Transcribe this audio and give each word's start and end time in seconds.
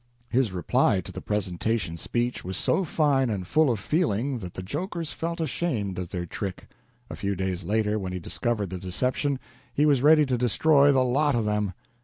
His 0.29 0.51
reply 0.51 0.99
to 1.01 1.11
the 1.11 1.21
presentation 1.21 1.95
speech 1.95 2.43
was 2.43 2.57
so 2.57 2.83
fine 2.83 3.29
and 3.29 3.45
full 3.45 3.69
of 3.69 3.79
feeling 3.79 4.39
that 4.39 4.55
the 4.55 4.63
jokers 4.63 5.11
felt 5.11 5.39
ashamed 5.39 5.99
of 5.99 6.09
their 6.09 6.25
trick. 6.25 6.67
A 7.11 7.15
few 7.15 7.35
days 7.35 7.63
later, 7.63 7.99
when 7.99 8.11
he 8.11 8.17
discovered 8.19 8.71
the 8.71 8.79
deception, 8.79 9.37
he 9.71 9.85
was 9.85 10.01
ready 10.01 10.25
to 10.25 10.39
destroy 10.39 10.91
the 10.91 11.03
lot 11.03 11.35
of 11.35 11.45
them. 11.45 11.73